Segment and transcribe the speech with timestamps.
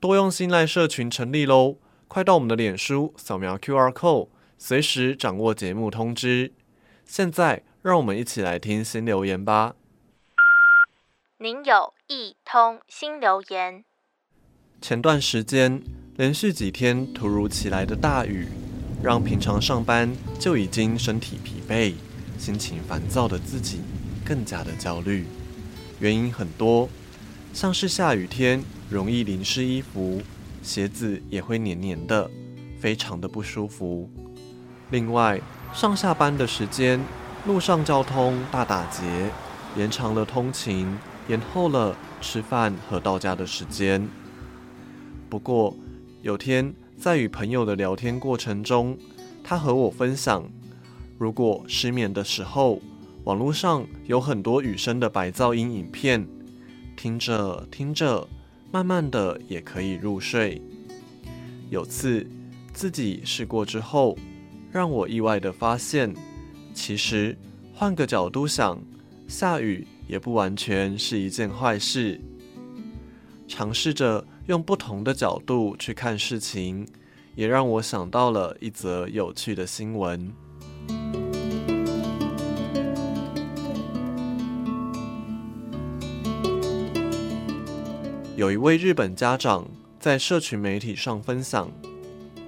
[0.00, 1.76] 多用心赖社群成立喽！
[2.08, 6.54] 快到我们的脸书扫描 QR code，随时掌握节目通知。
[7.04, 9.74] 现在，让我们一起来听新留言吧。
[11.36, 13.84] 您有一通新留言。
[14.80, 15.82] 前段时间
[16.16, 18.48] 连续几天突如其来的大雨，
[19.02, 21.92] 让平常上班就已经身体疲惫、
[22.38, 23.82] 心情烦躁的自己
[24.24, 25.26] 更加的焦虑。
[25.98, 26.88] 原因很多，
[27.52, 30.20] 像是下雨天容易淋湿衣服，
[30.62, 32.28] 鞋子也会黏黏的，
[32.80, 34.10] 非常的不舒服。
[34.90, 35.40] 另外，
[35.72, 37.00] 上下班的时间，
[37.46, 39.30] 路上交通大打劫，
[39.76, 40.92] 延长了通勤，
[41.28, 44.08] 延后了吃饭和到家的时间。
[45.28, 45.76] 不过，
[46.22, 48.98] 有天在与朋友的聊天过程中，
[49.44, 50.50] 他和我分享，
[51.16, 52.80] 如果失眠的时候，
[53.22, 56.26] 网络上有很多雨声的白噪音影片，
[56.96, 58.26] 听着听着，
[58.70, 60.60] 慢慢的也可以入睡。
[61.68, 62.26] 有次
[62.72, 64.16] 自己试过之后，
[64.70, 66.14] 让我意外的发现，
[66.74, 67.36] 其实
[67.74, 68.80] 换个角度想，
[69.28, 72.20] 下雨也不完全是一件坏事。
[73.46, 74.26] 尝试着。
[74.46, 76.84] 用不同的角度去看事情，
[77.36, 80.32] 也让我想到了一则有趣的新闻。
[88.40, 91.70] 有一位日本家长在社群媒体上分享，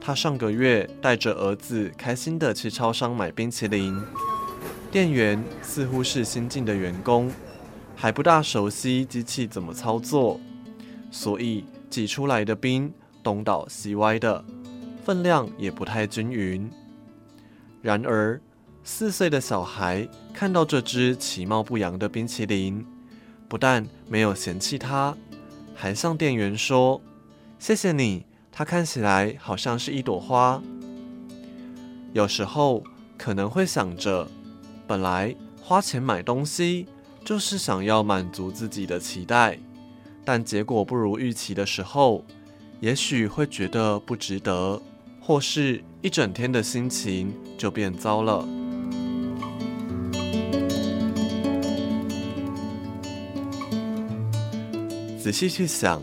[0.00, 3.96] 他上个月带着儿子开心地去超商买冰淇淋，
[4.90, 7.30] 店员似乎是新进的员工，
[7.94, 10.40] 还不大熟悉机器怎么操作，
[11.12, 11.64] 所以。
[11.88, 14.44] 挤出来的冰东倒西歪的，
[15.04, 16.68] 分量也不太均匀。
[17.80, 18.40] 然而，
[18.82, 22.84] 四岁的小孩看到这只其貌不扬的冰淇淋，
[23.48, 25.16] 不但没有嫌弃它，
[25.76, 27.00] 还向店员说
[27.60, 30.60] ：“谢谢你，它看起来好像是一朵花。”
[32.14, 32.82] 有时候
[33.18, 34.26] 可能会想着，
[34.86, 36.86] 本来花钱买东西
[37.22, 39.58] 就是想要满足自己的期待。
[40.24, 42.24] 但结果不如预期的时候，
[42.80, 44.80] 也许会觉得不值得，
[45.20, 48.48] 或是一整天的心情就变糟了。
[55.26, 56.00] 仔细去想，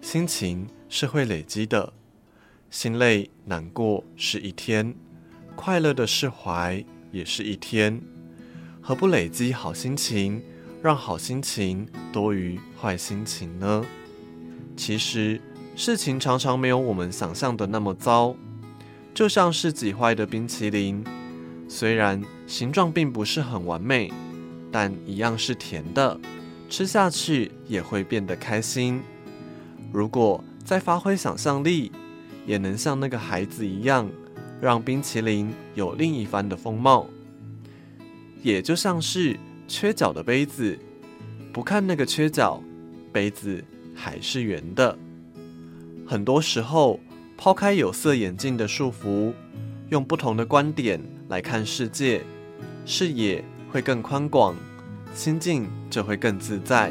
[0.00, 1.92] 心情是会累积的，
[2.70, 4.94] 心累难过是一天，
[5.56, 8.00] 快乐的释怀也是一天，
[8.80, 10.40] 何不累积好心情？
[10.80, 13.84] 让好心情多于坏心情呢？
[14.76, 15.40] 其实
[15.74, 18.36] 事情常常没有我们想象的那么糟，
[19.12, 21.04] 就像是挤坏的冰淇淋，
[21.66, 24.12] 虽然形状并不是很完美，
[24.70, 26.20] 但一样是甜的，
[26.70, 29.02] 吃下去也会变得开心。
[29.92, 31.92] 如果再发挥想象力，
[32.46, 34.08] 也能像那个孩子一样，
[34.60, 37.06] 让冰淇淋有另一番的风貌，
[38.42, 39.36] 也就像是。
[39.72, 40.76] 缺角的杯子，
[41.52, 42.60] 不看那个缺角，
[43.12, 43.64] 杯子
[43.94, 44.98] 还是圆的。
[46.04, 46.98] 很多时候，
[47.36, 49.32] 抛开有色眼镜的束缚，
[49.90, 52.24] 用不同的观点来看世界，
[52.84, 54.56] 视野会更宽广，
[55.12, 56.90] 心境就会更自在。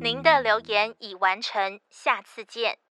[0.00, 2.78] 您的留言已完成，下次见。